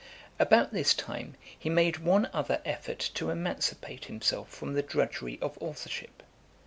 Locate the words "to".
3.13-3.29